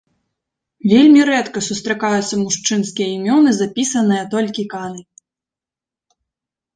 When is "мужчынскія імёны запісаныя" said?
2.43-4.23